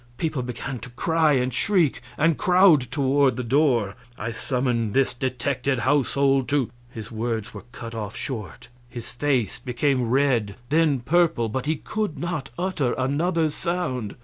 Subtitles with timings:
[0.17, 3.93] People began to cry and shriek and crowd toward the door.
[4.17, 8.69] "I summon this detected household to" His words were cut off short.
[8.89, 14.15] His face became red, then purple, but he could not utter another sound.